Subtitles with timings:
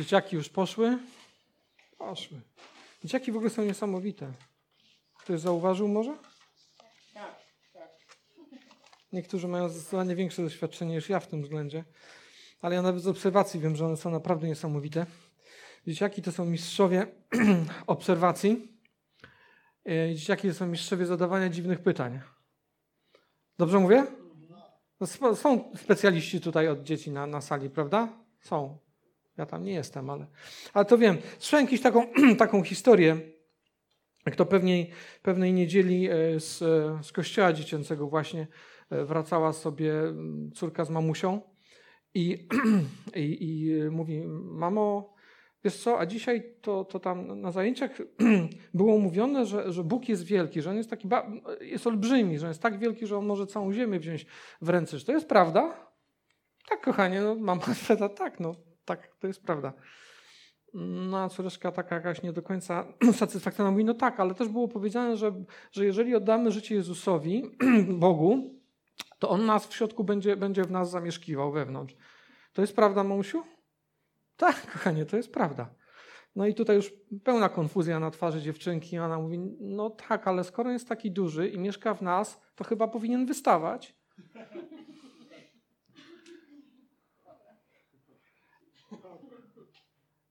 [0.00, 0.98] Dzieciaki już poszły?
[1.98, 2.40] Poszły.
[3.02, 4.32] Dzieciaki w ogóle są niesamowite.
[5.18, 6.16] Ktoś zauważył może?
[7.14, 7.36] Tak,
[7.72, 7.90] tak.
[9.12, 11.84] Niektórzy mają zdecydowanie większe doświadczenie niż ja w tym względzie.
[12.62, 15.06] Ale ja nawet z obserwacji wiem, że one są naprawdę niesamowite.
[15.86, 17.06] Dzieciaki to są mistrzowie
[17.86, 18.78] obserwacji.
[19.88, 22.20] E, Dzieciaki to są mistrzowie zadawania dziwnych pytań.
[23.58, 24.06] Dobrze mówię?
[25.00, 28.08] No, są specjaliści tutaj od dzieci na, na sali, prawda?
[28.40, 28.89] Są.
[29.38, 30.26] Ja tam nie jestem, ale,
[30.74, 31.18] ale to wiem.
[31.38, 32.06] Słyszałem jakąś taką,
[32.38, 33.20] taką historię,
[34.26, 34.90] jak to pewnej,
[35.22, 38.46] pewnej niedzieli e, z, e, z kościoła dziecięcego właśnie
[38.90, 41.40] e, wracała sobie mm, córka z mamusią
[42.14, 42.48] i,
[43.16, 45.14] i, i mówi, mamo,
[45.64, 47.90] wiesz co, a dzisiaj to, to tam na zajęciach
[48.74, 51.08] było mówione, że, że Bóg jest wielki, że On jest taki,
[51.60, 54.26] jest olbrzymi, że On jest tak wielki, że On może całą ziemię wziąć
[54.60, 54.98] w ręce.
[54.98, 55.90] Czy to jest prawda?
[56.68, 59.72] Tak, kochanie, no, mama odpowiada, tak, no, tak, to jest prawda.
[60.74, 62.86] No, a córeczka taka jakaś nie do końca
[63.18, 67.42] satysfakcjonalna mówi, no tak, ale też było powiedziane, że, że jeżeli oddamy życie Jezusowi,
[67.88, 68.60] Bogu,
[69.18, 71.96] to On nas w środku będzie, będzie w nas zamieszkiwał wewnątrz.
[72.52, 73.42] To jest prawda, mamusiu?
[74.36, 75.74] Tak, kochanie, to jest prawda.
[76.36, 76.92] No i tutaj już
[77.24, 78.98] pełna konfuzja na twarzy dziewczynki.
[78.98, 82.88] Ona mówi, no tak, ale skoro jest taki duży i mieszka w nas, to chyba
[82.88, 83.96] powinien wystawać.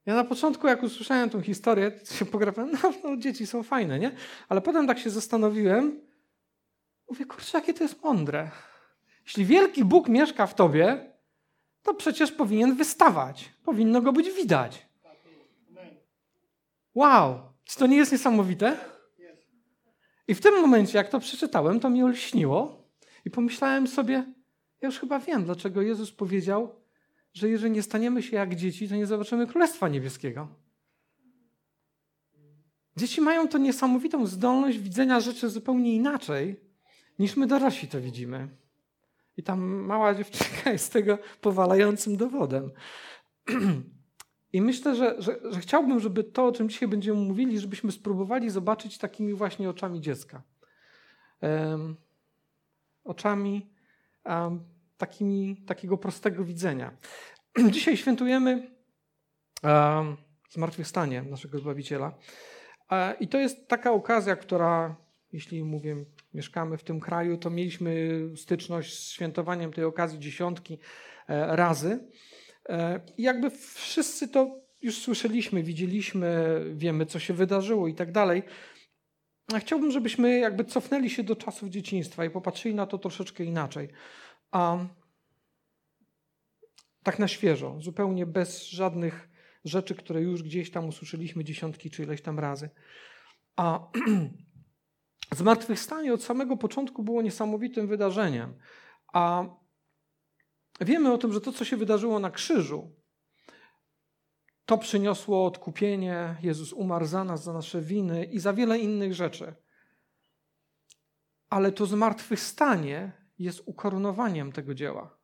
[0.10, 4.00] Ja na początku, jak usłyszałem tą historię, to się pograłem, no, no dzieci są fajne,
[4.00, 4.12] nie?
[4.50, 6.02] Ale potem tak się zastanowiłem,
[7.10, 8.52] mówię, kurczę, jakie to jest mądre.
[9.26, 11.12] Jeśli wielki Bóg mieszka w tobie,
[11.84, 13.50] to przecież powinien wystawać.
[13.64, 14.88] Powinno go być widać.
[16.96, 18.78] Wow, czy to nie jest niesamowite?
[20.28, 22.84] I w tym momencie, jak to przeczytałem, to mi olśniło
[23.26, 24.14] i pomyślałem sobie,
[24.82, 26.79] ja już chyba wiem, dlaczego Jezus powiedział,
[27.34, 30.48] że jeżeli nie staniemy się jak dzieci, to nie zobaczymy Królestwa Niebieskiego.
[32.98, 36.60] Dzieci mają tą niesamowitą zdolność widzenia rzeczy zupełnie inaczej,
[37.20, 38.50] niż my dorośli to widzimy.
[39.38, 42.72] I tam mała dziewczynka jest tego powalającym dowodem.
[44.54, 48.50] I myślę, że, że, że, chciałbym, żeby to, o czym dzisiaj będziemy mówili, żebyśmy spróbowali
[48.50, 50.44] zobaczyć takimi właśnie oczami dziecka.
[51.42, 51.96] Um,
[53.04, 53.70] oczami
[54.26, 54.64] um,
[55.00, 56.98] takimi, takiego prostego widzenia.
[57.72, 58.72] Dzisiaj świętujemy
[59.64, 60.18] um,
[60.50, 62.18] zmartwychwstanie naszego Zbawiciela.
[62.92, 64.96] E, I to jest taka okazja, która,
[65.32, 70.80] jeśli mówię, mieszkamy w tym kraju, to mieliśmy styczność z świętowaniem tej okazji dziesiątki
[71.28, 72.00] e, razy.
[72.70, 78.44] E, I jakby wszyscy to już słyszeliśmy, widzieliśmy, wiemy, co się wydarzyło i tak dalej.
[79.60, 83.90] Chciałbym, żebyśmy jakby cofnęli się do czasów dzieciństwa i popatrzyli na to troszeczkę inaczej.
[84.52, 84.78] A
[87.04, 89.30] tak na świeżo, zupełnie bez żadnych
[89.66, 92.70] rzeczy, które już gdzieś tam usłyszeliśmy dziesiątki czy ileś tam razy.
[93.56, 93.88] A
[95.36, 98.60] zmartwychwstanie od samego początku było niesamowitym wydarzeniem.
[99.14, 99.46] A
[100.82, 102.96] wiemy o tym, że to, co się wydarzyło na krzyżu,
[104.66, 106.36] to przyniosło odkupienie.
[106.42, 109.56] Jezus umarł za nas, za nasze winy i za wiele innych rzeczy.
[111.50, 115.20] Ale to zmartwychwstanie jest ukoronowaniem tego dzieła.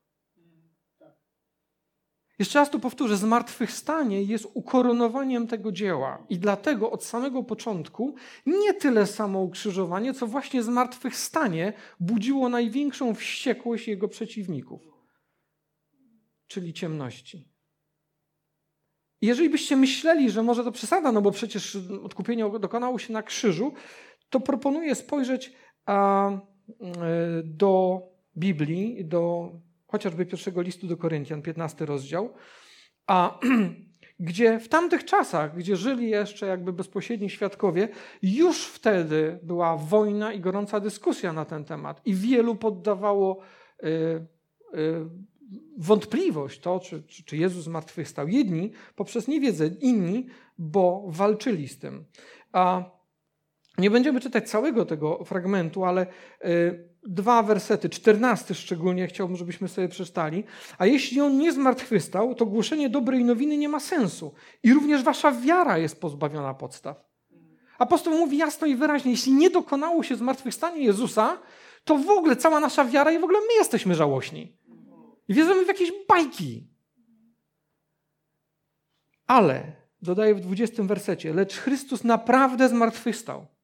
[2.40, 6.26] Jeszcze raz tu powtórzę, zmartwychwstanie jest ukoronowaniem tego dzieła.
[6.30, 8.16] I dlatego od samego początku
[8.46, 14.82] nie tyle samo ukrzyżowanie, co właśnie zmartwychwstanie budziło największą wściekłość jego przeciwników,
[16.47, 17.56] czyli ciemności.
[19.22, 23.24] I jeżeli byście myśleli, że może to przesada, no bo przecież odkupienie dokonało się na
[23.24, 23.74] krzyżu,
[24.30, 25.53] to proponuję spojrzeć
[25.86, 26.32] a,
[27.44, 28.02] do
[28.38, 29.52] Biblii, do
[29.88, 32.34] chociażby pierwszego listu do Koryntian, 15 rozdział,
[33.08, 33.40] a
[34.20, 37.90] gdzie w tamtych czasach, gdzie żyli jeszcze jakby bezpośredni świadkowie,
[38.22, 43.40] już wtedy była wojna i gorąca dyskusja na ten temat i wielu poddawało
[43.84, 45.06] y, y,
[45.78, 48.28] wątpliwość to, czy, czy, czy Jezus zmartwychwstał.
[48.28, 50.28] Jedni poprzez niewiedzę, inni,
[50.58, 52.06] bo walczyli z tym.
[52.52, 52.91] A
[53.77, 56.07] nie będziemy czytać całego tego fragmentu, ale
[56.45, 60.43] y, dwa wersety, czternasty szczególnie chciałbym, żebyśmy sobie przeczytali.
[60.77, 64.33] A jeśli on nie zmartwychwstał, to głoszenie dobrej nowiny nie ma sensu.
[64.63, 67.05] I również wasza wiara jest pozbawiona podstaw.
[67.77, 71.37] Apostoł mówi jasno i wyraźnie, jeśli nie dokonało się zmartwychwstanie Jezusa,
[71.83, 74.57] to w ogóle cała nasza wiara i w ogóle my jesteśmy żałośni.
[75.27, 76.67] I wierzymy w jakieś bajki.
[79.27, 83.54] Ale, dodaje w dwudziestym wersecie, lecz Chrystus naprawdę zmartwychwstał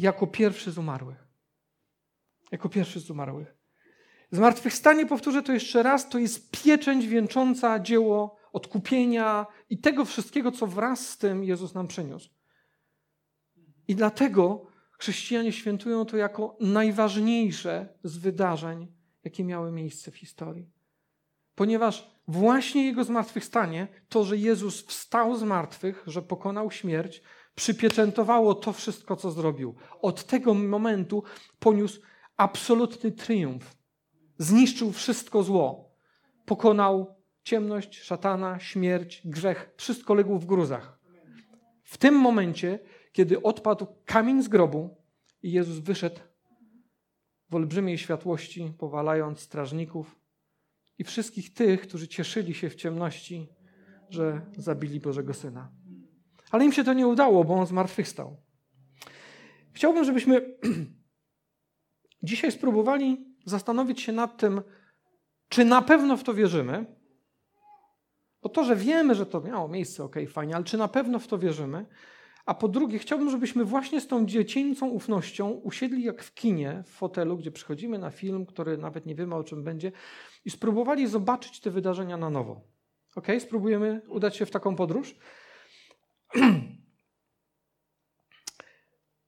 [0.00, 1.28] jako pierwszy z umarłych.
[2.52, 3.54] Jako pierwszy z umarłych.
[4.30, 10.66] Zmartwychwstanie, powtórzę to jeszcze raz, to jest pieczęć wieńcząca dzieło odkupienia i tego wszystkiego, co
[10.66, 12.30] wraz z tym Jezus nam przyniósł.
[13.88, 14.66] I dlatego
[14.98, 18.92] chrześcijanie świętują to jako najważniejsze z wydarzeń,
[19.24, 20.70] jakie miały miejsce w historii.
[21.54, 27.22] Ponieważ właśnie Jego zmartwychwstanie, to, że Jezus wstał z martwych, że pokonał śmierć,
[27.54, 29.74] przypieczętowało to wszystko, co zrobił.
[30.02, 31.22] Od tego momentu
[31.58, 32.00] poniósł
[32.36, 33.76] absolutny triumf.
[34.38, 35.94] Zniszczył wszystko zło.
[36.46, 39.74] Pokonał ciemność, szatana, śmierć, grzech.
[39.76, 40.98] Wszystko legło w gruzach.
[41.82, 42.78] W tym momencie,
[43.12, 44.96] kiedy odpadł kamień z grobu
[45.42, 46.20] i Jezus wyszedł
[47.50, 50.20] w olbrzymiej światłości, powalając strażników
[50.98, 53.48] i wszystkich tych, którzy cieszyli się w ciemności,
[54.10, 55.72] że zabili Bożego Syna.
[56.50, 58.36] Ale im się to nie udało, bo on zmartwychwstał.
[59.72, 60.56] Chciałbym, żebyśmy
[62.22, 64.62] dzisiaj spróbowali zastanowić się nad tym,
[65.48, 66.86] czy na pewno w to wierzymy.
[68.42, 71.26] Bo to, że wiemy, że to miało miejsce, ok, fajnie, ale czy na pewno w
[71.26, 71.86] to wierzymy?
[72.46, 76.90] A po drugie, chciałbym, żebyśmy właśnie z tą dziecięcą ufnością usiedli jak w kinie, w
[76.90, 79.92] fotelu, gdzie przychodzimy na film, który nawet nie wiemy o czym będzie,
[80.44, 82.60] i spróbowali zobaczyć te wydarzenia na nowo.
[83.16, 85.14] Ok, spróbujemy udać się w taką podróż?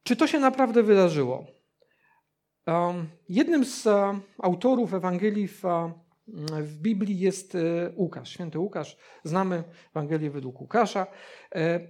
[0.02, 1.46] Czy to się naprawdę wydarzyło?
[2.66, 5.90] Um, jednym z uh, autorów Ewangelii w, uh,
[6.60, 7.60] w Biblii jest uh,
[7.96, 8.96] Łukasz, święty Łukasz.
[9.24, 9.64] Znamy
[9.94, 11.06] Ewangelię według Łukasza.
[11.54, 11.80] E,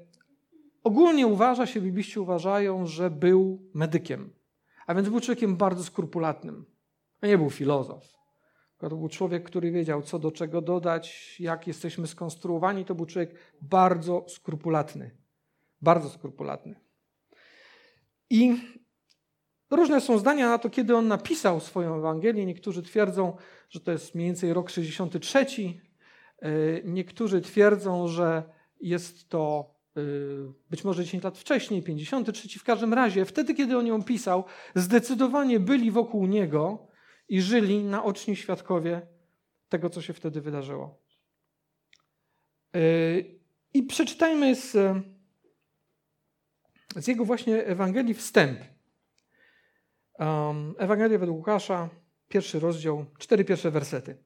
[0.84, 4.32] ogólnie uważa się, bibliści uważają, że był medykiem,
[4.86, 6.64] a więc był człowiekiem bardzo skrupulatnym.
[7.22, 8.21] Nie był filozof.
[8.90, 12.84] To był człowiek, który wiedział, co do czego dodać, jak jesteśmy skonstruowani.
[12.84, 15.10] To był człowiek bardzo skrupulatny.
[15.82, 16.74] Bardzo skrupulatny.
[18.30, 18.56] I
[19.70, 22.46] różne są zdania na to, kiedy on napisał swoją Ewangelię.
[22.46, 23.36] Niektórzy twierdzą,
[23.70, 25.38] że to jest mniej więcej rok 63.
[25.38, 26.50] E,
[26.84, 28.42] niektórzy twierdzą, że
[28.80, 30.00] jest to e,
[30.70, 32.58] być może 10 lat wcześniej, 53.
[32.58, 34.44] W każdym razie, wtedy, kiedy on ją pisał,
[34.74, 36.91] zdecydowanie byli wokół niego
[37.32, 39.02] i żyli naoczni świadkowie
[39.68, 41.02] tego, co się wtedy wydarzyło.
[42.74, 42.80] E,
[43.74, 44.72] I przeczytajmy z,
[46.96, 48.60] z jego właśnie Ewangelii wstęp.
[50.78, 51.88] Ewangelia według Łukasza,
[52.28, 54.16] pierwszy rozdział, cztery pierwsze wersety.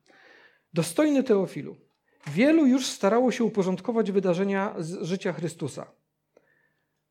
[0.73, 1.77] Dostojny Teofilu,
[2.27, 5.93] wielu już starało się uporządkować wydarzenia z życia Chrystusa.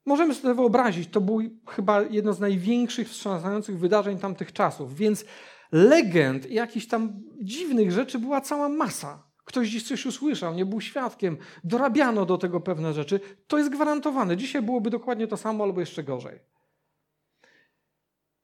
[0.05, 5.25] Możemy sobie wyobrazić, to było chyba jedno z największych wstrząsających wydarzeń tamtych czasów, więc
[5.71, 9.23] legend i jakichś tam dziwnych rzeczy była cała masa.
[9.45, 13.19] Ktoś dziś coś usłyszał, nie był świadkiem, dorabiano do tego pewne rzeczy.
[13.47, 14.37] To jest gwarantowane.
[14.37, 16.39] Dzisiaj byłoby dokładnie to samo albo jeszcze gorzej.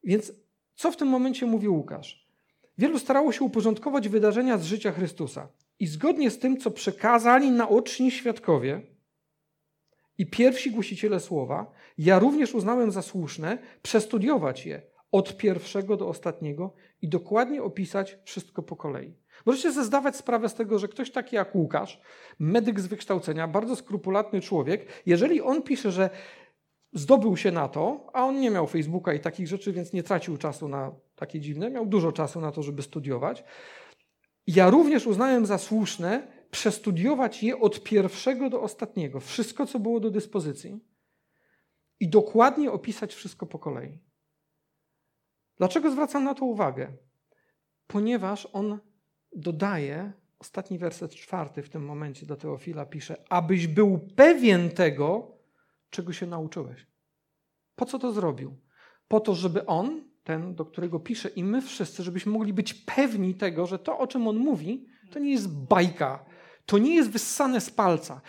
[0.03, 0.31] Więc
[0.75, 2.27] co w tym momencie mówi Łukasz?
[2.77, 5.47] Wielu starało się uporządkować wydarzenia z życia Chrystusa.
[5.79, 8.81] I zgodnie z tym, co przekazali naoczni świadkowie
[10.17, 14.81] i pierwsi głosiciele słowa, ja również uznałem za słuszne przestudiować je
[15.11, 19.15] od pierwszego do ostatniego i dokładnie opisać wszystko po kolei.
[19.45, 22.01] Możecie sobie zdawać sprawę z tego, że ktoś taki jak Łukasz,
[22.39, 26.09] medyk z wykształcenia, bardzo skrupulatny człowiek, jeżeli on pisze, że
[26.93, 30.37] zdobył się na to, a on nie miał Facebooka i takich rzeczy, więc nie tracił
[30.37, 33.43] czasu na takie dziwne, miał dużo czasu na to, żeby studiować.
[34.47, 40.11] Ja również uznałem za słuszne przestudiować je od pierwszego do ostatniego, wszystko, co było do
[40.11, 40.79] dyspozycji
[41.99, 43.99] i dokładnie opisać wszystko po kolei.
[45.61, 46.91] Dlaczego zwracam na to uwagę?
[47.87, 48.79] Ponieważ on
[49.35, 55.37] dodaje, ostatni werset czwarty w tym momencie do Teofila pisze, abyś był pewien tego,
[55.89, 56.87] czego się nauczyłeś.
[57.75, 58.57] Po co to zrobił?
[59.07, 63.35] Po to, żeby on, ten, do którego pisze, i my wszyscy, żebyśmy mogli być pewni
[63.35, 66.25] tego, że to, o czym on mówi, to nie jest bajka,
[66.65, 68.21] to nie jest wyssane z palca.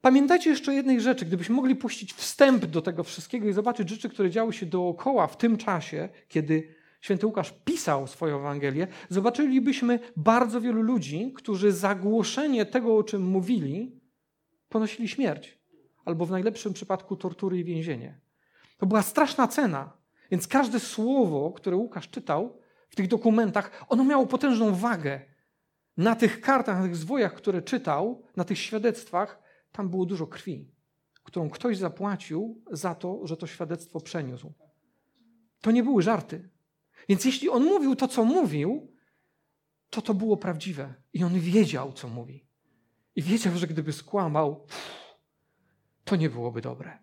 [0.00, 4.30] Pamiętajcie jeszcze jednej rzeczy, gdybyśmy mogli puścić wstęp do tego wszystkiego i zobaczyć rzeczy, które
[4.30, 10.82] działy się dookoła w tym czasie, kiedy święty Łukasz pisał swoją Ewangelię, zobaczylibyśmy bardzo wielu
[10.82, 14.00] ludzi, którzy za głoszenie tego, o czym mówili,
[14.68, 15.58] ponosili śmierć
[16.04, 18.20] albo w najlepszym przypadku tortury i więzienie.
[18.78, 19.92] To była straszna cena.
[20.30, 25.20] Więc każde słowo, które Łukasz czytał w tych dokumentach, ono miało potężną wagę.
[25.96, 30.70] Na tych kartach, na tych zwojach, które czytał, na tych świadectwach, tam było dużo krwi,
[31.24, 34.52] którą ktoś zapłacił za to, że to świadectwo przeniósł.
[35.60, 36.50] To nie były żarty.
[37.08, 38.92] Więc jeśli on mówił to, co mówił,
[39.90, 40.94] to to było prawdziwe.
[41.12, 42.46] I on wiedział, co mówi.
[43.16, 44.66] I wiedział, że gdyby skłamał,
[46.04, 46.98] to nie byłoby dobre.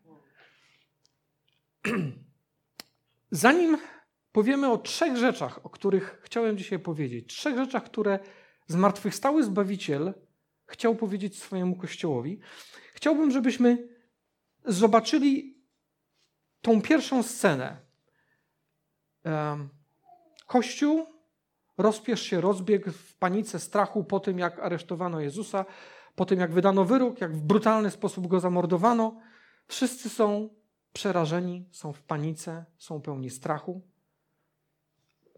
[3.32, 3.78] Zanim
[4.32, 8.20] powiemy o trzech rzeczach, o których chciałem dzisiaj powiedzieć, trzech rzeczach, które
[8.68, 10.14] zmartwychwstały Zbawiciel
[10.66, 12.40] chciał powiedzieć swojemu kościołowi.
[12.94, 13.88] Chciałbym, żebyśmy
[14.66, 15.58] zobaczyli
[16.62, 17.78] tą pierwszą scenę.
[20.48, 21.06] Kościół
[21.78, 25.66] rozpiesz się, rozbiegł w panice strachu po tym, jak aresztowano Jezusa,
[26.16, 29.22] po tym, jak wydano wyrok, jak w brutalny sposób go zamordowano.
[29.68, 30.50] Wszyscy są
[30.94, 33.82] przerażeni, są w panice, są pełni strachu,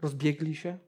[0.01, 0.79] rozbiegli się.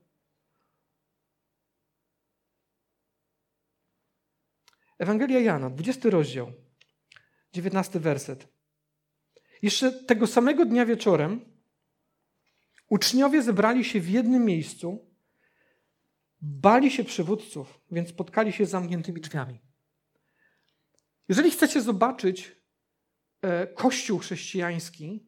[5.00, 6.52] Ewangelia Jana, 20 rozdział,
[7.54, 8.48] 19 werset.
[9.62, 11.46] Jeszcze tego samego dnia wieczorem
[12.90, 15.10] uczniowie zebrali się w jednym miejscu,
[16.42, 19.60] bali się przywódców, więc spotkali się z zamkniętymi drzwiami.
[21.30, 22.56] Jeżeli chcecie zobaczyć
[23.42, 25.26] e, kościół chrześcijański,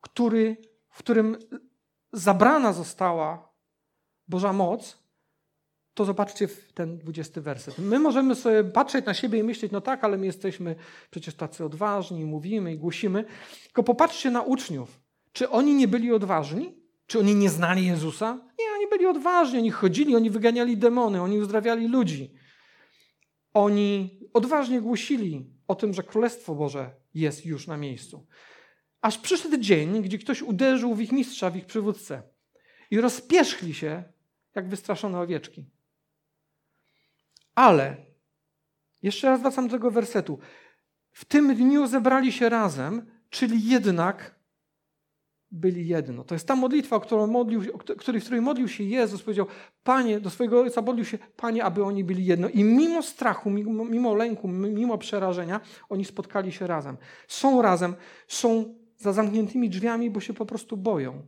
[0.00, 0.56] który,
[0.90, 1.38] w którym
[2.12, 3.54] zabrana została
[4.28, 4.99] Boża moc,
[6.00, 7.78] to zobaczcie ten 20 werset.
[7.78, 10.76] My możemy sobie patrzeć na siebie i myśleć, no tak, ale my jesteśmy
[11.10, 13.24] przecież tacy odważni, mówimy i głosimy.
[13.64, 15.00] Tylko popatrzcie na uczniów.
[15.32, 16.76] Czy oni nie byli odważni?
[17.06, 18.32] Czy oni nie znali Jezusa?
[18.58, 22.32] Nie, oni byli odważni, oni chodzili, oni wyganiali demony, oni uzdrawiali ludzi.
[23.54, 28.26] Oni odważnie głosili o tym, że Królestwo Boże jest już na miejscu.
[29.00, 32.22] Aż przyszedł dzień, gdzie ktoś uderzył w ich mistrza, w ich przywódcę
[32.90, 34.02] i rozpierzchli się
[34.54, 35.64] jak wystraszone owieczki.
[37.54, 37.96] Ale,
[39.02, 40.38] jeszcze raz wracam do tego wersetu.
[41.12, 44.40] W tym dniu zebrali się razem, czyli jednak
[45.50, 46.24] byli jedno.
[46.24, 49.22] To jest ta modlitwa, którą modlił, której, w której modlił się Jezus.
[49.22, 49.46] Powiedział,
[49.84, 52.48] Panie, do swojego Ojca modlił się, Panie, aby oni byli jedno.
[52.48, 56.96] I mimo strachu, mimo, mimo lęku, mimo przerażenia, oni spotkali się razem.
[57.28, 57.94] Są razem,
[58.28, 61.26] są za zamkniętymi drzwiami, bo się po prostu boją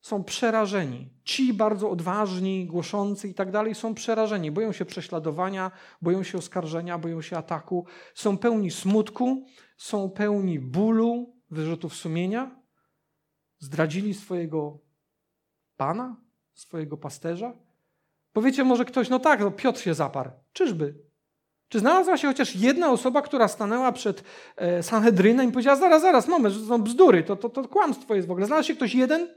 [0.00, 1.10] są przerażeni.
[1.24, 4.50] Ci bardzo odważni, głoszący i tak dalej są przerażeni.
[4.50, 5.70] Boją się prześladowania,
[6.02, 7.86] boją się oskarżenia, boją się ataku.
[8.14, 9.44] Są pełni smutku,
[9.76, 12.60] są pełni bólu, wyrzutów sumienia.
[13.58, 14.78] Zdradzili swojego
[15.76, 16.16] pana,
[16.54, 17.52] swojego pasterza.
[18.32, 20.30] Powiecie może ktoś, no tak, no Piotr się zaparł.
[20.52, 20.94] Czyżby?
[21.68, 24.24] Czy znalazła się chociaż jedna osoba, która stanęła przed
[24.56, 28.28] e, Sanhedrynem i powiedziała, zaraz, zaraz, moment, to są bzdury, to, to, to kłamstwo jest
[28.28, 28.46] w ogóle.
[28.46, 29.28] Znalazł się ktoś jeden?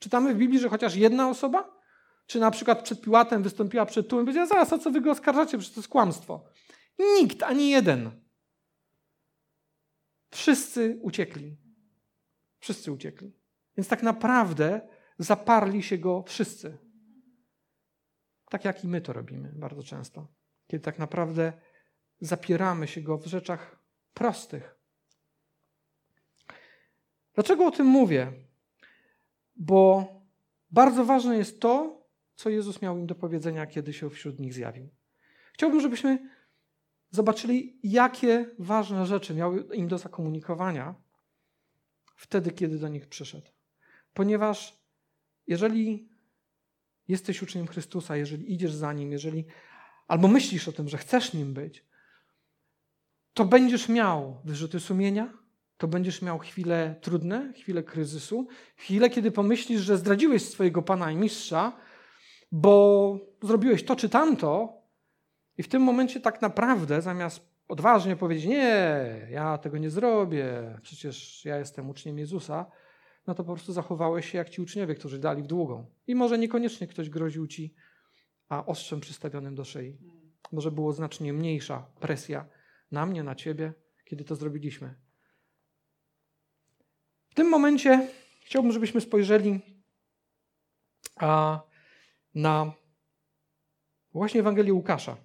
[0.00, 1.80] Czytamy w Biblii, że chociaż jedna osoba?
[2.26, 5.10] Czy na przykład przed Piłatem wystąpiła przed tłumem i powiedziała, zaraz, o co wy go
[5.10, 6.44] oskarżacie, przecież to jest kłamstwo.
[6.98, 8.10] Nikt, ani jeden.
[10.30, 11.56] Wszyscy uciekli.
[12.58, 13.32] Wszyscy uciekli.
[13.76, 14.88] Więc tak naprawdę
[15.18, 16.78] zaparli się go wszyscy.
[18.50, 20.26] Tak jak i my to robimy bardzo często.
[20.66, 21.52] Kiedy tak naprawdę
[22.20, 23.78] zapieramy się go w rzeczach
[24.14, 24.76] prostych.
[27.34, 28.49] Dlaczego o tym mówię?
[29.60, 30.06] Bo
[30.70, 32.00] bardzo ważne jest to,
[32.34, 34.88] co Jezus miał im do powiedzenia, kiedy się wśród nich zjawił.
[35.52, 36.28] Chciałbym, żebyśmy
[37.10, 40.94] zobaczyli, jakie ważne rzeczy miały im do zakomunikowania
[42.16, 43.46] wtedy, kiedy do nich przyszedł.
[44.14, 44.80] Ponieważ
[45.46, 46.08] jeżeli
[47.08, 49.44] jesteś uczniem Chrystusa, jeżeli idziesz za nim, jeżeli
[50.08, 51.84] albo myślisz o tym, że chcesz nim być,
[53.34, 55.32] to będziesz miał wyrzuty sumienia,
[55.80, 61.16] to będziesz miał chwile trudne, chwile kryzysu, chwile, kiedy pomyślisz, że zdradziłeś swojego pana i
[61.16, 61.72] mistrza,
[62.52, 64.80] bo zrobiłeś to czy tamto,
[65.58, 71.44] i w tym momencie tak naprawdę zamiast odważnie powiedzieć: Nie, ja tego nie zrobię, przecież
[71.44, 72.66] ja jestem uczniem Jezusa,
[73.26, 75.86] no to po prostu zachowałeś się jak ci uczniowie, którzy dali w długą.
[76.06, 77.74] I może niekoniecznie ktoś groził ci
[78.48, 79.98] a ostrzem przystawionym do szyi.
[80.52, 82.46] Może było znacznie mniejsza presja
[82.90, 83.72] na mnie, na ciebie,
[84.04, 85.09] kiedy to zrobiliśmy.
[87.30, 88.08] W tym momencie
[88.44, 89.60] chciałbym, żebyśmy spojrzeli
[92.34, 92.72] na
[94.12, 95.16] właśnie Ewangelię Łukasza.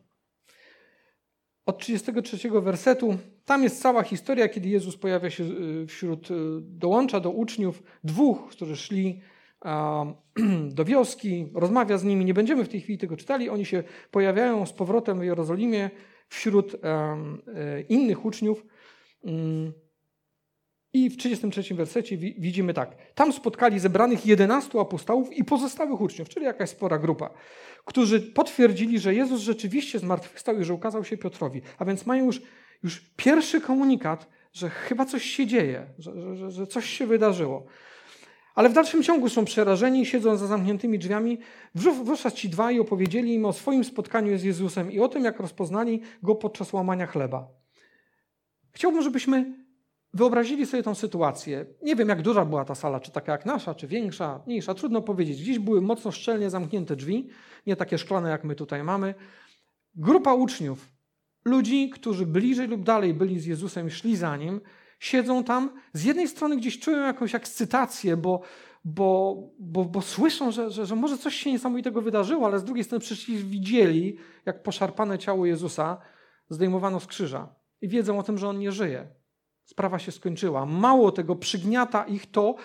[1.66, 7.20] Od 33 wersetu, tam jest cała historia, kiedy Jezus pojawia się y, wśród, y, dołącza
[7.20, 9.22] do uczniów dwóch, którzy szli
[10.78, 12.26] do wioski, rozmawia z nimi.
[12.26, 13.50] Nie będziemy w tej chwili tego czytali.
[13.50, 15.90] Oni się pojawiają z powrotem w Jerozolimie
[16.30, 18.66] wśród e, innych uczniów.
[20.96, 22.96] I w 33 wersecie widzimy tak.
[23.16, 27.30] Tam spotkali zebranych 11 apostołów i pozostałych uczniów, czyli jakaś spora grupa,
[27.86, 31.62] którzy potwierdzili, że Jezus rzeczywiście zmartwychwstał i że ukazał się Piotrowi.
[31.78, 32.42] A więc mają już,
[32.84, 37.66] już pierwszy komunikat, że chyba coś się dzieje, że, że, że coś się wydarzyło.
[38.56, 41.38] Ale w dalszym ciągu są przerażeni, siedzą za zamkniętymi drzwiami.
[41.76, 46.02] Wówczas ci dwaj opowiedzieli im o swoim spotkaniu z Jezusem i o tym, jak rozpoznali
[46.24, 47.48] go podczas łamania chleba.
[48.72, 49.65] Chciałbym, żebyśmy
[50.16, 51.66] wyobrazili sobie tą sytuację.
[51.82, 55.02] Nie wiem, jak duża była ta sala, czy taka jak nasza, czy większa, mniejsza, trudno
[55.02, 55.42] powiedzieć.
[55.42, 57.30] Gdzieś były mocno szczelnie zamknięte drzwi,
[57.68, 59.16] nie takie szklane, jak my tutaj mamy.
[59.96, 60.90] grupa uczniów,
[61.46, 64.62] ludzi, którzy bliżej lub dalej byli z Jezusem i szli za nim,
[65.00, 68.42] siedzą tam, z jednej strony gdzieś czują jakąś ekscytację, bo,
[68.86, 72.84] bo, bo, bo słyszą, że, że, że może coś się niesamowitego wydarzyło, ale z drugiej
[72.84, 75.98] strony przyszli widzieli, jak poszarpane ciało Jezusa
[76.50, 79.08] zdejmowano z krzyża i wiedzą o tym, że On nie żyje.
[79.66, 80.66] Sprawa się skończyła.
[80.66, 82.56] Mało tego, przygniata ich to,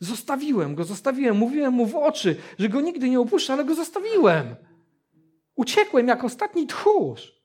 [0.00, 4.56] zostawiłem go, zostawiłem, mówiłem mu w oczy, że go nigdy nie opuszczę, ale go zostawiłem.
[5.54, 7.40] Uciekłem jak ostatni tchórz.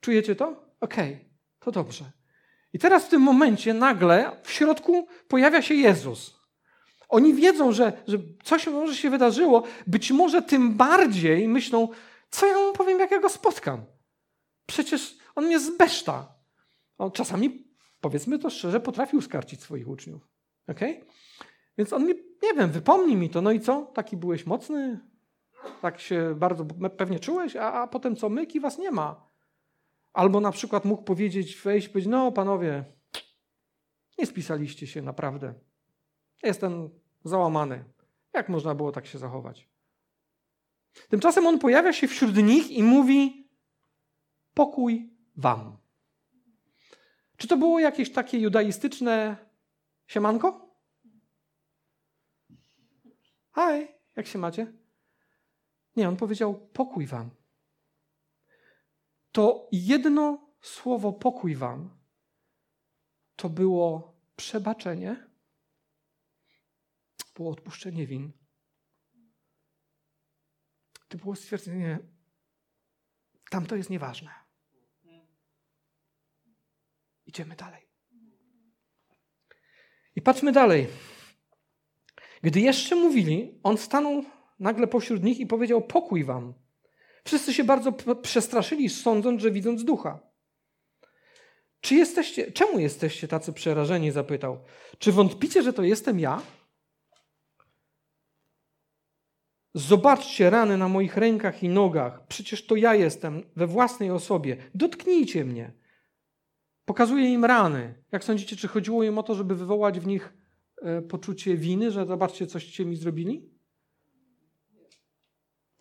[0.00, 0.46] Czujecie to?
[0.80, 1.24] Okej, okay,
[1.58, 2.04] to dobrze.
[2.72, 6.36] I teraz w tym momencie nagle w środku pojawia się Jezus.
[7.08, 11.88] Oni wiedzą, że, że coś może się wydarzyło, być może tym bardziej myślą,
[12.30, 13.84] co ja mu powiem, jak ja go spotkam.
[14.66, 16.35] Przecież on mnie zbeszta.
[16.98, 17.64] On czasami,
[18.00, 20.28] powiedzmy to szczerze, potrafił skarcić swoich uczniów.
[20.68, 21.00] Okay?
[21.78, 23.42] Więc on mi, nie wiem, wypomnij mi to.
[23.42, 23.82] No i co?
[23.82, 25.00] Taki byłeś mocny?
[25.82, 26.64] Tak się bardzo
[26.96, 27.56] pewnie czułeś?
[27.56, 28.28] A, a potem co?
[28.28, 29.26] Myki was nie ma.
[30.12, 32.84] Albo na przykład mógł powiedzieć, wejść, powiedzieć, no panowie,
[34.18, 35.54] nie spisaliście się naprawdę.
[36.42, 36.90] Jestem
[37.24, 37.84] załamany.
[38.34, 39.68] Jak można było tak się zachować?
[41.08, 43.48] Tymczasem on pojawia się wśród nich i mówi:
[44.54, 45.76] Pokój wam.
[47.36, 49.36] Czy to było jakieś takie judaistyczne
[50.06, 50.76] siemanko?
[53.52, 54.72] Hej, jak się macie?
[55.96, 57.30] Nie, on powiedział: Pokój wam.
[59.32, 61.98] To jedno słowo pokój wam
[63.36, 65.28] to było przebaczenie,
[67.34, 68.32] było odpuszczenie win
[71.08, 71.98] to było stwierdzenie,
[73.50, 74.45] tam to jest nieważne.
[77.26, 77.86] Idziemy dalej.
[80.16, 80.86] I patrzmy dalej.
[82.42, 84.24] Gdy jeszcze mówili, on stanął
[84.58, 86.54] nagle pośród nich i powiedział: Pokój wam.
[87.24, 87.92] Wszyscy się bardzo
[88.22, 90.18] przestraszyli, sądząc, że widząc ducha.
[91.80, 94.10] Czy jesteście, czemu jesteście tacy przerażeni?
[94.10, 94.64] zapytał.
[94.98, 96.42] Czy wątpicie, że to jestem ja?
[99.74, 102.26] Zobaczcie rany na moich rękach i nogach.
[102.26, 104.56] Przecież to ja jestem we własnej osobie.
[104.74, 105.72] Dotknijcie mnie.
[106.86, 107.94] Pokazuję im rany.
[108.12, 110.34] Jak sądzicie, czy chodziło im o to, żeby wywołać w nich
[110.82, 113.50] e, poczucie winy, że zobaczcie, coście mi zrobili?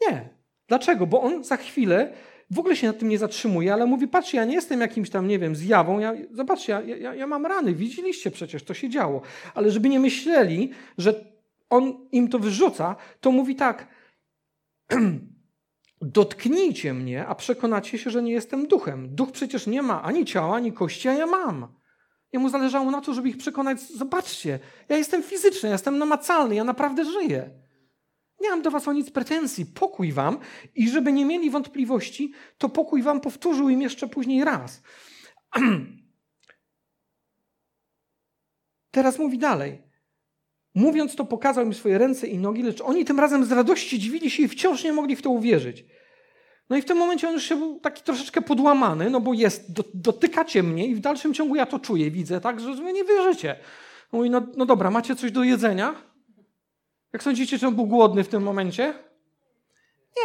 [0.02, 0.30] Nie.
[0.68, 1.08] Dlaczego?
[1.08, 2.14] Bo on za chwilę
[2.52, 5.28] w ogóle się nad tym nie zatrzymuje, ale mówi: Patrzcie, ja nie jestem jakimś tam,
[5.28, 6.00] nie wiem, zjawą.
[6.00, 7.74] Ja, zobaczcie, ja, ja, ja mam rany.
[7.74, 9.22] Widzieliście przecież, to się działo.
[9.54, 11.26] Ale żeby nie myśleli, że
[11.70, 13.88] on im to wyrzuca, to mówi tak:
[16.06, 19.16] Dotknijcie mnie, a przekonacie się, że nie jestem duchem.
[19.16, 21.76] Duch przecież nie ma ani ciała, ani kości, a ja mam.
[22.34, 26.64] Jemu zależało na to, żeby ich przekonać: Zobaczcie, ja jestem fizyczny, ja jestem namacalny, ja
[26.64, 27.50] naprawdę żyję.
[28.42, 30.38] Nie mam do was o nic pretensji, pokój wam
[30.76, 34.82] i żeby nie mieli wątpliwości, to pokój wam powtórzył im jeszcze później raz.
[38.92, 39.82] Teraz mówi dalej.
[40.76, 44.32] Mówiąc to, pokazał im swoje ręce i nogi, lecz oni tym razem z radości dziwili
[44.32, 45.86] się i wciąż nie mogli w to uwierzyć.
[46.70, 49.74] No i w tym momencie on już się był taki troszeczkę podłamany, no bo jest,
[49.74, 53.04] do, dotykacie mnie i w dalszym ciągu ja to czuję, widzę, tak, że wy nie
[53.04, 53.56] wierzycie.
[54.12, 55.96] Mówi, no, no dobra, macie coś do jedzenia?
[57.14, 58.94] Jak sądzicie, czy on był głodny w tym momencie?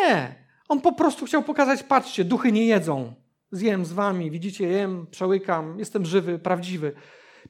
[0.01, 0.35] Nie.
[0.69, 3.15] On po prostu chciał pokazać, patrzcie, duchy nie jedzą.
[3.53, 6.93] Zjem z wami, widzicie, jem, przełykam, jestem żywy, prawdziwy.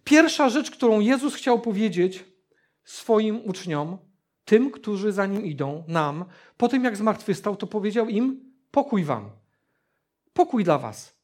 [0.05, 2.25] Pierwsza rzecz, którą Jezus chciał powiedzieć,
[2.85, 3.99] swoim uczniom,
[4.45, 6.25] tym, którzy za nim idą, nam,
[6.57, 9.31] po tym jak zmartwychwstał, to powiedział im: pokój wam,
[10.33, 11.21] pokój dla was.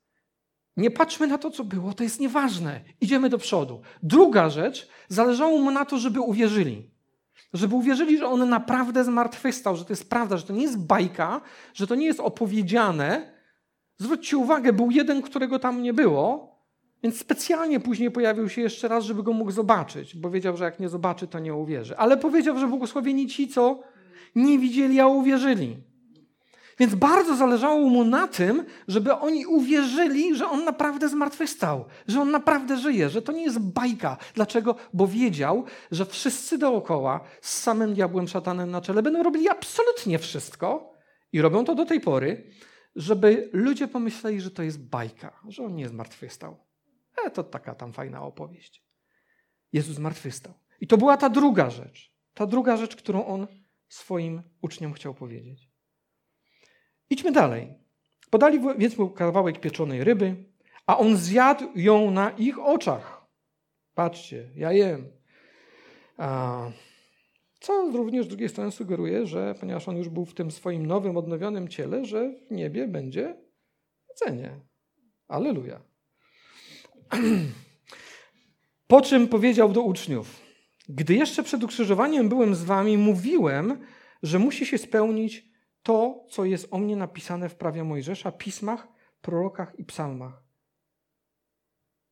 [0.77, 2.81] Nie patrzmy na to, co było, to jest nieważne.
[3.01, 3.81] Idziemy do przodu.
[4.03, 6.91] Druga rzecz, zależało mu na to, żeby uwierzyli.
[7.53, 11.41] Żeby uwierzyli, że on naprawdę zmartwychwstał, że to jest prawda, że to nie jest bajka,
[11.75, 13.33] że to nie jest opowiedziane.
[13.99, 16.56] Zwróćcie uwagę, był jeden, którego tam nie było,
[17.07, 20.81] więc specjalnie później pojawił się jeszcze raz, żeby go mógł zobaczyć, bo wiedział, że jak
[20.81, 21.97] nie zobaczy, to nie uwierzy.
[21.97, 23.83] Ale powiedział, że błogosławieni ci, co
[24.35, 25.77] nie widzieli, a uwierzyli.
[26.79, 32.31] Więc bardzo zależało mu na tym, żeby oni uwierzyli, że on naprawdę zmartwychwstał, że on
[32.31, 34.17] naprawdę żyje, że to nie jest bajka.
[34.35, 34.75] Dlaczego?
[34.93, 40.93] Bo wiedział, że wszyscy dookoła z samym diabłem szatanem na czele będą robili absolutnie wszystko
[41.33, 42.51] i robią to do tej pory,
[42.97, 46.66] żeby ludzie pomyśleli, że to jest bajka, że on nie zmartwychwstał.
[47.27, 48.85] E, to taka tam fajna opowieść.
[49.73, 50.55] Jezus zmartwychwstał.
[50.81, 52.13] I to była ta druga rzecz.
[52.35, 53.47] Ta druga rzecz, którą on
[53.89, 55.71] swoim uczniom chciał powiedzieć.
[57.11, 57.75] Idźmy dalej.
[58.31, 60.45] Podali więc mu kawałek pieczonej ryby,
[60.87, 63.27] a on zjadł ją na ich oczach.
[63.95, 65.13] Patrzcie, ja jem.
[66.17, 66.71] A,
[67.61, 71.17] Co również z drugiej strony sugeruje, że ponieważ on już był w tym swoim nowym,
[71.17, 73.37] odnowionym ciele, że w niebie będzie
[74.09, 74.61] jedzenie.
[75.29, 75.96] Aleluja.
[78.87, 80.41] Po czym powiedział do uczniów:
[80.89, 83.87] Gdy jeszcze przed ukrzyżowaniem byłem z wami, mówiłem,
[84.23, 85.49] że musi się spełnić
[85.83, 88.89] to, co jest o mnie napisane w prawie Mojżesza, pismach,
[89.21, 90.43] prorokach i psalmach.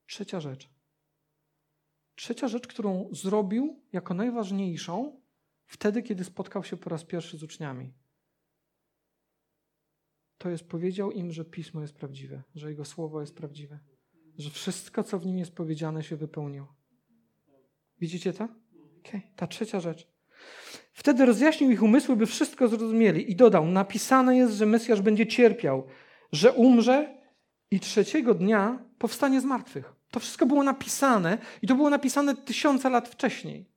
[0.07, 0.71] Trzecia rzecz.
[2.15, 5.21] Trzecia rzecz, którą zrobił jako najważniejszą
[5.67, 7.95] wtedy, kiedy spotkał się po raz pierwszy z uczniami.
[10.39, 13.79] To jest powiedział im, że pismo jest prawdziwe, że jego słowo jest prawdziwe,
[14.39, 16.75] że wszystko, co w nim jest powiedziane, się wypełniło.
[18.01, 18.49] Widzicie to?
[19.01, 19.23] Okay.
[19.37, 20.09] Ta trzecia rzecz.
[20.93, 25.87] Wtedy rozjaśnił ich umysły, by wszystko zrozumieli i dodał: Napisane jest, że Mesjasz będzie cierpiał,
[26.33, 27.19] że umrze
[27.71, 29.93] i trzeciego dnia powstanie z martwych.
[30.11, 33.71] To wszystko było napisane i to było napisane tysiące lat wcześniej.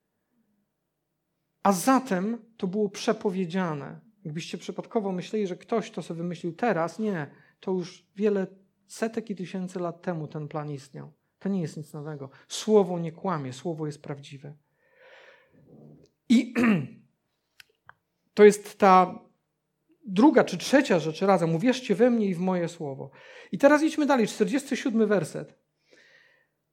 [1.64, 4.00] A zatem to było przepowiedziane.
[4.24, 7.32] Jakbyście przypadkowo myśleli, że ktoś to sobie wymyślił teraz, nie.
[7.60, 8.48] To już wiele
[8.88, 11.12] setek i tysięcy lat temu ten plan istniał.
[11.40, 12.30] To nie jest nic nowego.
[12.48, 14.54] Słowo nie kłamie, słowo jest prawdziwe.
[16.30, 16.54] I
[18.34, 19.20] to jest ta
[20.06, 21.56] druga czy trzecia rzecz razem.
[21.56, 23.10] Uwierzcie we mnie i w moje słowo.
[23.52, 24.28] I teraz idźmy dalej.
[24.28, 25.54] 47 werset.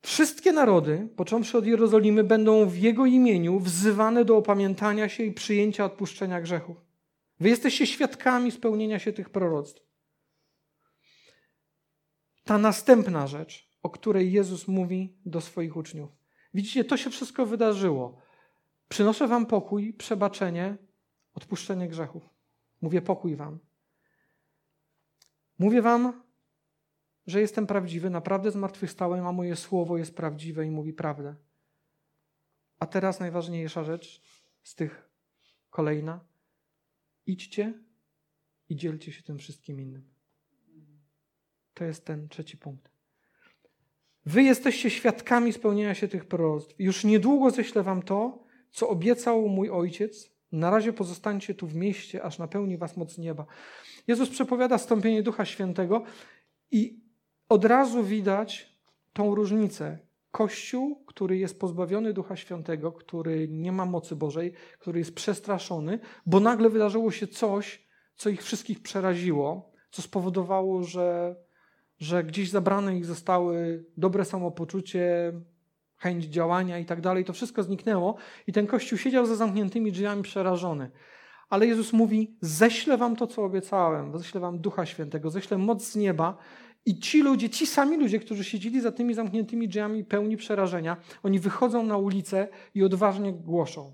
[0.02, 5.84] Wszystkie narody, począwszy od Jerozolimy, będą w Jego imieniu wzywane do opamiętania się i przyjęcia
[5.84, 6.76] odpuszczenia grzechów.
[7.40, 9.82] Wy jesteście świadkami spełnienia się tych proroctw.
[12.44, 16.10] Ta następna rzecz, o której Jezus mówi do swoich uczniów.
[16.54, 18.20] Widzicie, to się wszystko wydarzyło.
[18.88, 20.76] Przynoszę wam pokój, przebaczenie,
[21.34, 22.28] odpuszczenie grzechów.
[22.80, 23.58] Mówię pokój wam.
[25.58, 26.22] Mówię wam,
[27.26, 31.34] że jestem prawdziwy, naprawdę zmartwychwstałem, a moje słowo jest prawdziwe i mówi prawdę.
[32.78, 34.22] A teraz najważniejsza rzecz
[34.62, 35.08] z tych
[35.70, 36.20] kolejna.
[37.26, 37.74] Idźcie
[38.68, 40.13] i dzielcie się tym wszystkim innym.
[41.74, 42.90] To jest ten trzeci punkt.
[44.26, 46.74] Wy jesteście świadkami spełnienia się tych proroctw.
[46.78, 50.34] Już niedługo ześlę wam to, co obiecał mój ojciec.
[50.52, 53.46] Na razie pozostańcie tu w mieście, aż napełni was moc nieba.
[54.06, 56.04] Jezus przepowiada stąpienie Ducha Świętego
[56.70, 57.00] i
[57.48, 58.78] od razu widać
[59.12, 59.98] tą różnicę.
[60.30, 66.40] Kościół, który jest pozbawiony Ducha Świętego, który nie ma mocy Bożej, który jest przestraszony, bo
[66.40, 71.36] nagle wydarzyło się coś, co ich wszystkich przeraziło, co spowodowało, że,
[71.98, 75.32] że gdzieś zabrane ich zostały dobre samopoczucie,
[75.96, 77.24] chęć działania i tak dalej.
[77.24, 80.90] To wszystko zniknęło i ten Kościół siedział za zamkniętymi drzwiami przerażony.
[81.48, 85.96] Ale Jezus mówi: Ześlę wam to, co obiecałem, ześlę wam Ducha Świętego, ześlę moc z
[85.96, 86.36] nieba
[86.86, 91.38] i ci ludzie, ci sami ludzie, którzy siedzieli za tymi zamkniętymi drzwiami pełni przerażenia, oni
[91.38, 93.92] wychodzą na ulicę i odważnie głoszą.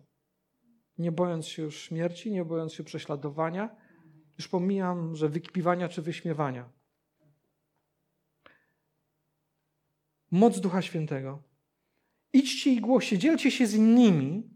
[0.99, 3.77] Nie bojąc się już śmierci, nie bojąc się prześladowania,
[4.39, 6.80] już pomijam, że wykpiwania czy wyśmiewania.
[10.31, 11.43] Moc Ducha Świętego.
[12.33, 14.51] Idźcie i głoście, dzielcie się z innymi.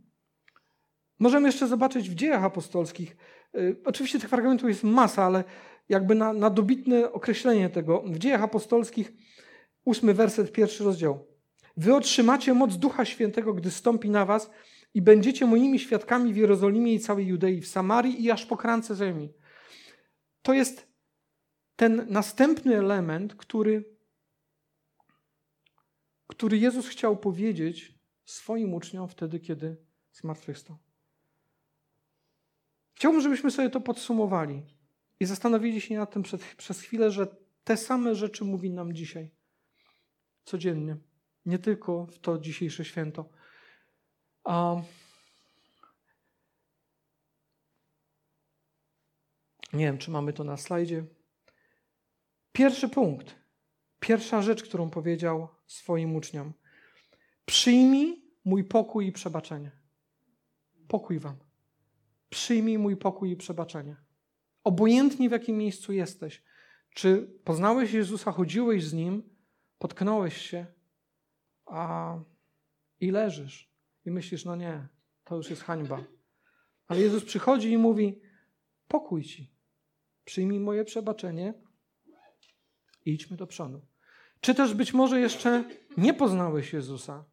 [1.18, 3.16] Możemy jeszcze zobaczyć w dziejach apostolskich.
[3.54, 5.44] Y, oczywiście tych fragmentów jest masa, ale
[5.88, 8.02] jakby na, na dobitne określenie tego.
[8.06, 9.12] W dziejach apostolskich,
[9.84, 11.26] ósmy werset, pierwszy rozdział.
[11.76, 14.50] Wy otrzymacie moc Ducha Świętego, gdy stąpi na was
[14.94, 18.96] i będziecie moimi świadkami w Jerozolimie i całej Judei, w Samarii i aż po krańce
[18.96, 19.32] ziemi.
[20.42, 20.88] To jest
[21.76, 23.93] ten następny element, który,
[26.36, 29.76] który Jezus chciał powiedzieć swoim uczniom wtedy, kiedy
[30.12, 30.76] zmartwychwstał.
[32.94, 34.62] Chciałbym, żebyśmy sobie to podsumowali.
[35.20, 37.26] I zastanowili się nad tym przed, przez chwilę, że
[37.64, 39.30] te same rzeczy mówi nam dzisiaj.
[40.44, 40.96] Codziennie.
[41.46, 43.28] Nie tylko w to dzisiejsze święto.
[44.44, 44.76] A
[49.72, 51.04] nie wiem, czy mamy to na slajdzie.
[52.52, 53.34] Pierwszy punkt.
[54.00, 56.52] Pierwsza rzecz, którą powiedział swoim uczniom.
[57.44, 59.72] Przyjmij mój pokój i przebaczenie.
[60.88, 61.36] Pokój wam.
[62.30, 63.96] Przyjmij mój pokój i przebaczenie.
[64.64, 66.42] Obojętnie w jakim miejscu jesteś.
[66.94, 69.36] Czy poznałeś Jezusa, chodziłeś z Nim,
[69.78, 70.66] potknąłeś się,
[71.66, 72.18] a
[73.00, 73.74] i leżysz
[74.04, 74.88] i myślisz, no nie,
[75.24, 76.04] to już jest hańba.
[76.86, 78.20] Ale Jezus przychodzi i mówi,
[78.88, 79.54] pokój ci,
[80.24, 81.54] przyjmij moje przebaczenie
[83.04, 83.86] i idźmy do przodu.
[84.44, 85.64] Czy też być może jeszcze
[85.96, 87.24] nie poznałeś Jezusa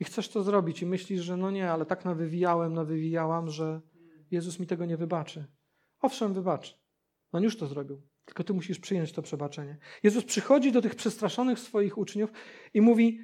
[0.00, 3.80] i chcesz to zrobić i myślisz, że no nie, ale tak nawywijałem, nawywijałam, że
[4.30, 5.44] Jezus mi tego nie wybaczy.
[6.00, 6.74] Owszem, wybaczy.
[7.32, 8.02] On już to zrobił.
[8.24, 9.76] Tylko ty musisz przyjąć to przebaczenie.
[10.02, 12.30] Jezus przychodzi do tych przestraszonych swoich uczniów
[12.74, 13.20] i mówi: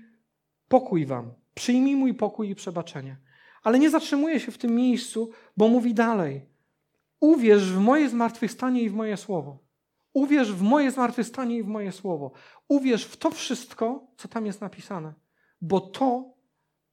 [0.68, 3.16] Pokój wam, przyjmij mój pokój i przebaczenie.
[3.62, 6.46] Ale nie zatrzymuje się w tym miejscu, bo mówi dalej.
[7.20, 9.65] Uwierz w moje zmartwychwstanie i w moje słowo.
[10.16, 12.32] Uwierz w moje zmartwychwstanie i w moje słowo.
[12.68, 15.14] Uwierz w to wszystko, co tam jest napisane,
[15.60, 16.34] bo to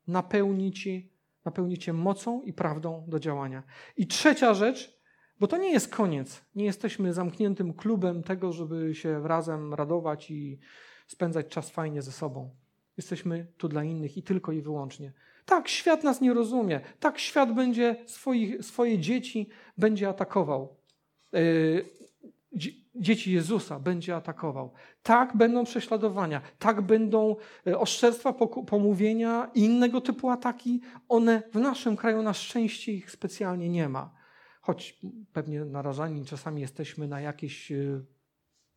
[0.07, 1.11] napełni, ci,
[1.45, 3.63] napełni cię mocą i prawdą do działania.
[3.97, 4.99] I trzecia rzecz,
[5.39, 6.41] bo to nie jest koniec.
[6.55, 10.59] Nie jesteśmy zamkniętym klubem tego, żeby się razem radować i
[11.07, 12.55] spędzać czas fajnie ze sobą.
[12.97, 15.13] Jesteśmy tu dla innych i tylko i wyłącznie.
[15.45, 16.81] Tak, świat nas nie rozumie.
[16.99, 20.75] Tak, świat będzie swoich, swoje dzieci będzie atakował.
[21.33, 21.85] Yy,
[22.95, 24.73] dzieci Jezusa będzie atakował.
[25.03, 26.41] Tak, będą prześladowania.
[26.59, 27.35] Tak, będą
[27.67, 28.33] e, oszczerstwa,
[28.67, 30.81] pomówienia i innego typu ataki.
[31.09, 34.13] One w naszym kraju na szczęście ich specjalnie nie ma.
[34.61, 34.99] Choć
[35.33, 38.01] pewnie narażani czasami jesteśmy na jakieś e,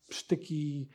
[0.09, 0.89] sztyki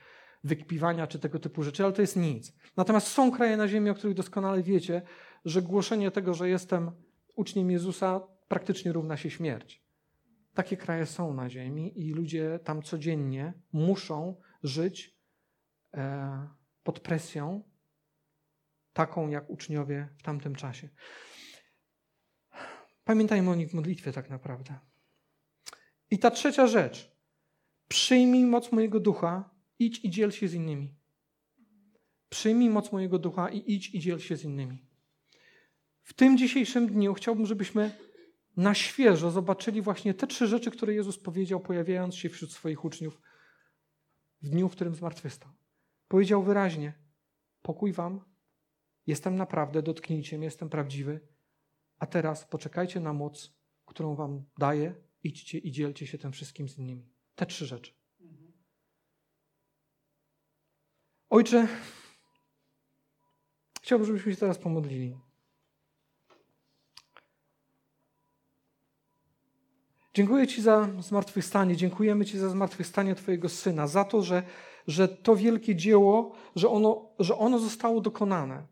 [0.44, 2.52] wykpiwania czy tego typu rzeczy, ale to jest nic.
[2.76, 5.02] Natomiast są kraje na ziemi, o których doskonale wiecie,
[5.44, 6.90] że głoszenie tego, że jestem
[7.34, 9.81] uczniem Jezusa, praktycznie równa się śmierć.
[10.54, 15.16] Takie kraje są na ziemi i ludzie tam codziennie muszą żyć
[15.94, 16.48] e,
[16.82, 17.62] pod presją,
[18.92, 20.88] taką jak uczniowie w tamtym czasie.
[23.04, 24.78] Pamiętajmy o nich w modlitwie, tak naprawdę.
[26.10, 27.12] I ta trzecia rzecz.
[27.88, 30.94] Przyjmij moc mojego ducha, idź i dziel się z innymi.
[32.28, 34.86] Przyjmij moc mojego ducha i idź i dziel się z innymi.
[36.02, 37.90] W tym dzisiejszym dniu chciałbym, żebyśmy
[38.56, 43.20] na świeżo zobaczyli właśnie te trzy rzeczy, które Jezus powiedział, pojawiając się wśród swoich uczniów
[44.42, 45.52] w dniu, w którym zmartwychwstał.
[46.08, 46.98] Powiedział wyraźnie:
[47.62, 48.24] Pokój wam,
[49.06, 51.20] jestem naprawdę, dotknijcie mnie, jestem prawdziwy,
[51.98, 56.78] a teraz poczekajcie na moc, którą wam daję, idźcie i dzielcie się tym wszystkim z
[56.78, 57.08] innymi.
[57.34, 57.92] Te trzy rzeczy.
[61.30, 61.68] Ojcze,
[63.82, 65.18] chciałbym, żebyśmy się teraz pomodlili.
[70.14, 74.42] Dziękuję Ci za zmartwychwstanie, dziękujemy Ci za zmartwychwstanie Twojego Syna, za to, że,
[74.86, 78.62] że to wielkie dzieło, że ono, że ono zostało dokonane,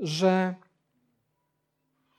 [0.00, 0.54] że,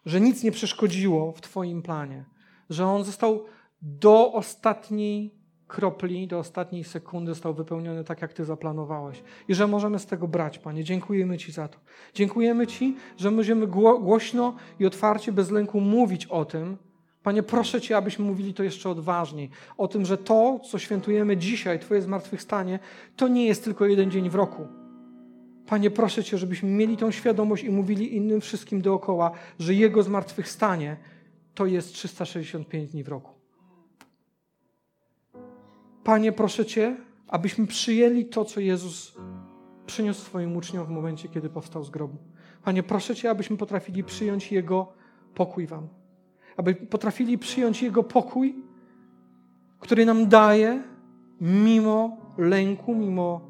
[0.06, 2.26] że nic nie przeszkodziło w Twoim planie,
[2.70, 3.46] że on został
[3.82, 9.24] do ostatniej kropli, do ostatniej sekundy został wypełniony tak, jak Ty zaplanowałeś.
[9.48, 10.84] I że możemy z tego brać, Panie.
[10.84, 11.80] Dziękujemy Ci za to.
[12.14, 16.78] Dziękujemy Ci, że możemy głośno i otwarcie, bez lęku mówić o tym,
[17.24, 19.50] Panie, proszę Cię, abyśmy mówili to jeszcze odważniej.
[19.78, 22.80] O tym, że to, co świętujemy dzisiaj, Twoje zmartwychwstanie,
[23.16, 24.68] to nie jest tylko jeden dzień w roku.
[25.68, 30.98] Panie, proszę Cię, żebyśmy mieli tą świadomość i mówili innym wszystkim dookoła, że Jego zmartwychwstanie
[31.54, 33.32] to jest 365 dni w roku.
[36.04, 39.14] Panie, proszę Cię, abyśmy przyjęli to, co Jezus
[39.86, 42.18] przyniósł swoim uczniom w momencie, kiedy powstał z grobu.
[42.64, 44.94] Panie, proszę Cię, abyśmy potrafili przyjąć Jego
[45.36, 46.01] pokój Wam
[46.58, 48.56] aby potrafili przyjąć Jego pokój,
[49.80, 50.84] który nam daje
[51.42, 53.42] mimo lęku, mimo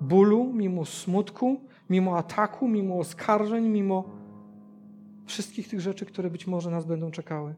[0.00, 4.04] bólu, mimo smutku, mimo ataku, mimo oskarżeń, mimo
[5.26, 7.54] wszystkich tych rzeczy, które być może nas będą czekały.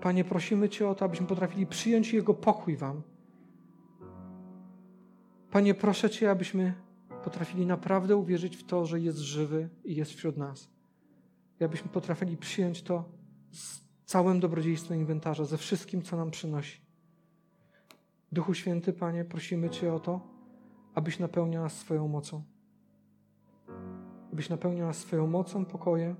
[0.00, 3.02] Panie, prosimy Cię o to, abyśmy potrafili przyjąć Jego pokój Wam.
[5.50, 6.74] Panie, proszę Cię, abyśmy
[7.24, 10.70] potrafili naprawdę uwierzyć w to, że jest żywy i jest wśród nas.
[11.60, 13.04] I abyśmy potrafili przyjąć to
[13.50, 16.80] z całym dobrodziejstwem inwentarza, ze wszystkim, co nam przynosi.
[18.32, 20.20] Duchu Święty, Panie, prosimy Cię o to,
[20.94, 22.42] abyś napełniał nas swoją mocą.
[24.32, 26.16] Abyś napełniał nas swoją mocą, pokojem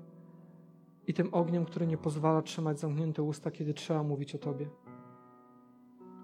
[1.07, 4.69] i tym ogniem, który nie pozwala trzymać zamknięte usta, kiedy trzeba mówić o Tobie.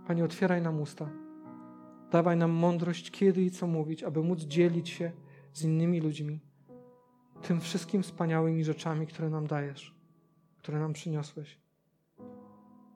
[0.08, 1.10] Panie, otwieraj nam usta.
[2.12, 5.12] Dawaj nam mądrość, kiedy i co mówić, aby móc dzielić się
[5.54, 6.40] z innymi ludźmi
[7.42, 10.03] tym wszystkim wspaniałymi rzeczami, które nam dajesz
[10.64, 11.58] które nam przyniosłeś,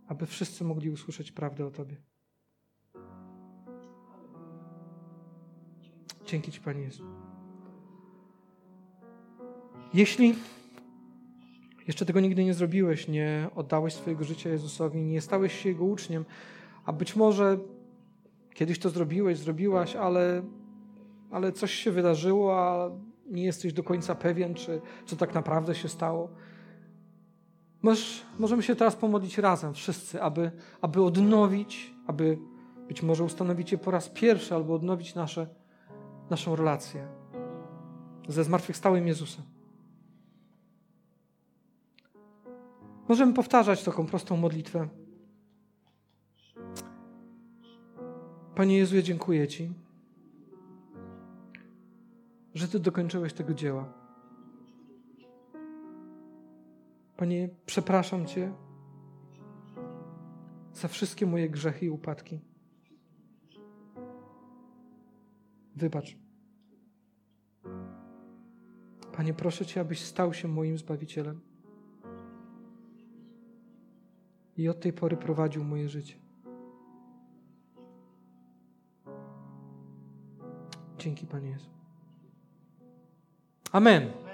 [0.08, 1.96] aby wszyscy mogli usłyszeć prawdę o Tobie.
[6.26, 7.04] Dzięki Ci, Panie Jezu.
[9.94, 10.36] Jeśli
[11.88, 16.26] jeszcze tego nigdy nie zrobiłeś, nie oddałeś swojego życia Jezusowi, nie stałeś się Jego uczniem,
[16.86, 17.58] a być może
[18.54, 20.44] kiedyś to zrobiłeś, zrobiłaś, ale,
[21.32, 22.92] ale coś się wydarzyło, a
[23.26, 26.30] nie jesteś do końca pewien, czy co tak naprawdę się stało,
[28.40, 32.38] możemy się teraz pomodlić razem, wszyscy, aby, aby odnowić, aby
[32.88, 35.48] być może ustanowić je po raz pierwszy, albo odnowić nasze,
[36.30, 37.08] naszą relację
[38.28, 39.46] ze zmartwychwstałym Jezusem.
[43.08, 44.88] Możemy powtarzać taką prostą modlitwę.
[48.56, 49.74] Panie Jezu, dziękuję Ci,
[52.54, 53.97] że Ty dokończyłeś tego dzieła.
[57.18, 58.54] Panie, przepraszam Cię
[60.74, 62.40] za wszystkie moje grzechy i upadki.
[65.76, 66.18] Wybacz.
[69.14, 71.42] Panie, proszę Cię, abyś stał się moim Zbawicielem
[74.58, 76.16] i od tej pory prowadził moje życie.
[80.98, 81.70] Dzięki, Panie Jezu.
[83.72, 84.27] Amen.